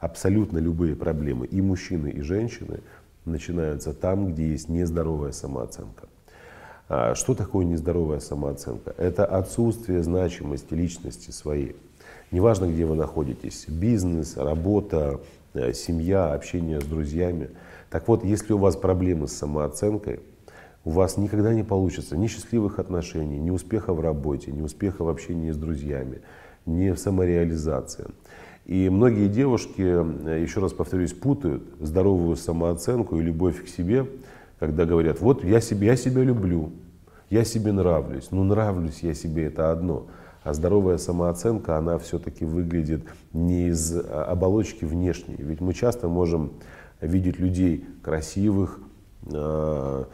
абсолютно 0.00 0.58
любые 0.58 0.96
проблемы, 0.96 1.46
и 1.46 1.60
мужчины, 1.60 2.08
и 2.10 2.20
женщины, 2.20 2.80
начинаются 3.24 3.92
там, 3.92 4.32
где 4.32 4.48
есть 4.48 4.68
нездоровая 4.68 5.32
самооценка. 5.32 6.08
А 6.88 7.14
что 7.14 7.34
такое 7.34 7.64
нездоровая 7.64 8.20
самооценка? 8.20 8.94
Это 8.96 9.24
отсутствие 9.26 10.02
значимости 10.02 10.74
личности 10.74 11.30
своей. 11.30 11.76
Неважно, 12.30 12.66
где 12.66 12.86
вы 12.86 12.94
находитесь, 12.94 13.66
бизнес, 13.68 14.36
работа, 14.36 15.20
э, 15.54 15.72
семья, 15.74 16.32
общение 16.32 16.80
с 16.80 16.84
друзьями. 16.84 17.50
Так 17.90 18.08
вот, 18.08 18.24
если 18.24 18.52
у 18.52 18.58
вас 18.58 18.76
проблемы 18.76 19.28
с 19.28 19.32
самооценкой, 19.32 20.20
у 20.88 20.90
вас 20.90 21.18
никогда 21.18 21.52
не 21.52 21.64
получится 21.64 22.16
ни 22.16 22.28
счастливых 22.28 22.78
отношений, 22.78 23.38
ни 23.38 23.50
успеха 23.50 23.92
в 23.92 24.00
работе, 24.00 24.52
ни 24.52 24.62
успеха 24.62 25.04
в 25.04 25.10
общении 25.10 25.50
с 25.50 25.56
друзьями, 25.58 26.22
ни 26.64 26.92
в 26.92 26.98
самореализации. 26.98 28.06
И 28.64 28.88
многие 28.88 29.28
девушки, 29.28 29.82
э, 29.82 30.40
еще 30.40 30.60
раз 30.60 30.72
повторюсь, 30.72 31.12
путают 31.12 31.62
здоровую 31.78 32.36
самооценку 32.36 33.18
и 33.18 33.22
любовь 33.22 33.66
к 33.66 33.68
себе, 33.68 34.06
когда 34.58 34.86
говорят, 34.86 35.20
вот 35.20 35.44
я, 35.44 35.60
себе, 35.60 35.88
я 35.88 35.96
себя 35.96 36.22
люблю, 36.22 36.72
я 37.28 37.44
себе 37.44 37.72
нравлюсь. 37.72 38.28
Ну 38.30 38.42
нравлюсь 38.44 39.00
я 39.02 39.12
себе 39.12 39.44
это 39.44 39.70
одно. 39.70 40.06
А 40.42 40.54
здоровая 40.54 40.96
самооценка, 40.96 41.76
она 41.76 41.98
все-таки 41.98 42.46
выглядит 42.46 43.02
не 43.34 43.68
из 43.68 43.94
а, 43.94 44.24
оболочки 44.24 44.86
внешней. 44.86 45.36
Ведь 45.36 45.60
мы 45.60 45.74
часто 45.74 46.08
можем 46.08 46.52
видеть 47.02 47.38
людей 47.38 47.84
красивых, 48.02 48.80
э, 49.26 49.28
Э, 49.30 50.04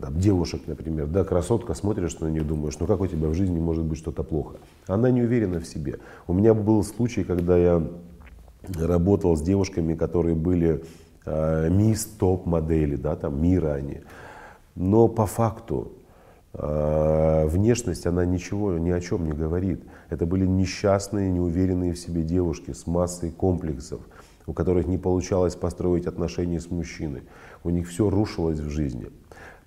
там, 0.00 0.18
девушек, 0.18 0.62
например, 0.66 1.06
да, 1.06 1.24
красотка, 1.24 1.74
смотришь 1.74 2.18
на 2.20 2.28
нее, 2.28 2.42
думаешь, 2.42 2.78
ну 2.78 2.86
как 2.86 3.00
у 3.00 3.06
тебя 3.06 3.28
в 3.28 3.34
жизни 3.34 3.58
может 3.58 3.84
быть 3.84 3.98
что-то 3.98 4.22
плохо? 4.22 4.56
Она 4.86 5.10
не 5.10 5.22
уверена 5.22 5.60
в 5.60 5.66
себе. 5.66 5.98
У 6.26 6.32
меня 6.32 6.54
был 6.54 6.82
случай, 6.84 7.24
когда 7.24 7.56
я 7.56 7.82
работал 8.76 9.36
с 9.36 9.42
девушками, 9.42 9.94
которые 9.94 10.34
были 10.34 10.84
э, 11.24 11.68
мисс 11.70 12.04
топ-модели, 12.04 12.96
да, 12.96 13.16
там 13.16 13.40
мира 13.40 13.74
они. 13.74 14.00
Но 14.74 15.08
по 15.08 15.26
факту 15.26 15.92
э, 16.54 17.46
внешность, 17.46 18.06
она 18.06 18.24
ничего, 18.24 18.78
ни 18.78 18.90
о 18.90 19.00
чем 19.00 19.24
не 19.24 19.32
говорит. 19.32 19.82
Это 20.10 20.26
были 20.26 20.46
несчастные, 20.46 21.30
неуверенные 21.30 21.92
в 21.92 21.98
себе 21.98 22.22
девушки 22.22 22.72
с 22.72 22.86
массой 22.86 23.30
комплексов, 23.30 24.00
у 24.46 24.52
которых 24.52 24.86
не 24.86 24.98
получалось 24.98 25.56
построить 25.56 26.06
отношения 26.06 26.60
с 26.60 26.70
мужчиной. 26.70 27.22
У 27.64 27.70
них 27.70 27.88
все 27.88 28.08
рушилось 28.08 28.60
в 28.60 28.70
жизни. 28.70 29.10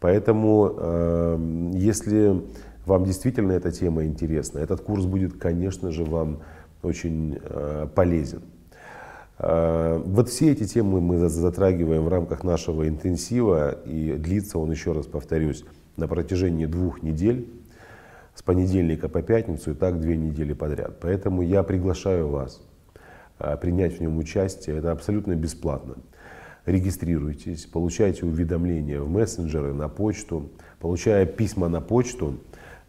Поэтому, 0.01 0.75
эм, 0.79 1.71
если 1.71 2.41
вам 2.87 3.05
действительно 3.05 3.51
эта 3.51 3.71
тема 3.71 4.03
интересна, 4.03 4.57
этот 4.57 4.81
курс 4.81 5.05
будет, 5.05 5.37
конечно 5.37 5.91
же, 5.91 6.03
вам 6.03 6.39
очень 6.81 7.37
э, 7.39 7.87
полезен. 7.93 8.41
Э, 9.37 10.01
вот 10.03 10.29
все 10.29 10.51
эти 10.51 10.65
темы 10.65 11.01
мы 11.01 11.29
затрагиваем 11.29 12.05
в 12.05 12.07
рамках 12.07 12.43
нашего 12.43 12.89
интенсива, 12.89 13.77
и 13.85 14.13
длится 14.13 14.57
он, 14.57 14.71
еще 14.71 14.91
раз 14.93 15.05
повторюсь, 15.05 15.63
на 15.97 16.07
протяжении 16.07 16.65
двух 16.65 17.03
недель, 17.03 17.47
с 18.33 18.41
понедельника 18.41 19.07
по 19.07 19.21
пятницу, 19.21 19.71
и 19.71 19.73
так 19.75 19.99
две 20.01 20.17
недели 20.17 20.53
подряд. 20.53 20.99
Поэтому 20.99 21.43
я 21.43 21.61
приглашаю 21.61 22.27
вас 22.27 22.59
э, 23.37 23.55
принять 23.57 23.99
в 23.99 24.01
нем 24.01 24.17
участие. 24.17 24.77
Это 24.77 24.91
абсолютно 24.91 25.35
бесплатно. 25.35 25.97
Регистрируйтесь, 26.65 27.65
получайте 27.65 28.25
уведомления 28.25 29.01
в 29.01 29.09
мессенджеры, 29.09 29.73
на 29.73 29.89
почту. 29.89 30.51
Получая 30.79 31.25
письма 31.25 31.69
на 31.69 31.81
почту, 31.81 32.39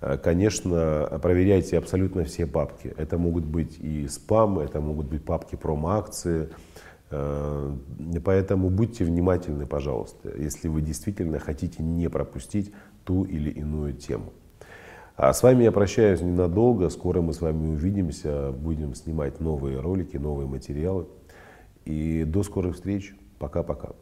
Э, 0.02 0.18
конечно, 0.18 1.08
проверяйте 1.22 1.78
абсолютно 1.78 2.24
все 2.24 2.46
папки. 2.46 2.92
Это 2.96 3.16
могут 3.16 3.44
быть 3.44 3.78
и 3.78 4.08
спам, 4.08 4.58
это 4.58 4.80
могут 4.80 5.06
быть 5.06 5.24
папки 5.24 5.54
промо-акции. 5.54 6.50
Э, 7.10 7.74
поэтому 8.24 8.68
будьте 8.68 9.04
внимательны, 9.04 9.66
пожалуйста, 9.66 10.36
если 10.36 10.68
вы 10.68 10.82
действительно 10.82 11.38
хотите 11.38 11.82
не 11.82 12.10
пропустить 12.10 12.72
ту 13.04 13.22
или 13.22 13.50
иную 13.50 13.94
тему. 13.94 14.32
А 15.16 15.32
с 15.32 15.42
вами 15.42 15.64
я 15.64 15.72
прощаюсь 15.72 16.20
ненадолго. 16.20 16.88
Скоро 16.88 17.20
мы 17.20 17.32
с 17.32 17.40
вами 17.40 17.68
увидимся, 17.68 18.50
будем 18.50 18.94
снимать 18.94 19.40
новые 19.40 19.78
ролики, 19.78 20.16
новые 20.16 20.48
материалы. 20.48 21.06
И 21.84 22.24
до 22.24 22.42
скорых 22.42 22.74
встреч. 22.74 23.14
Пока-пока. 23.42 24.01